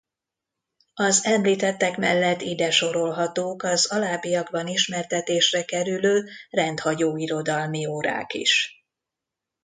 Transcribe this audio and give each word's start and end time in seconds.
Az 0.93 1.25
említettek 1.25 1.97
mellett 1.97 2.41
ide 2.41 2.71
sorolhatók 2.71 3.63
az 3.63 3.85
alábbiakban 3.91 4.67
ismertetésre 4.67 5.63
kerülő 5.63 6.29
rendhagyó 6.49 7.17
irodalmi 7.17 7.85
órák 7.85 8.33
is. 8.33 8.83